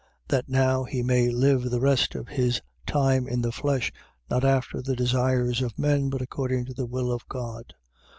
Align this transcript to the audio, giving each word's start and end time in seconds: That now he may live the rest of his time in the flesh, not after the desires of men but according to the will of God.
That 0.29 0.49
now 0.49 0.83
he 0.83 1.03
may 1.03 1.29
live 1.29 1.69
the 1.69 1.79
rest 1.79 2.15
of 2.15 2.27
his 2.29 2.59
time 2.87 3.27
in 3.27 3.43
the 3.43 3.51
flesh, 3.51 3.91
not 4.31 4.43
after 4.43 4.81
the 4.81 4.95
desires 4.95 5.61
of 5.61 5.77
men 5.77 6.09
but 6.09 6.23
according 6.23 6.65
to 6.65 6.73
the 6.73 6.87
will 6.87 7.11
of 7.11 7.27
God. 7.29 7.75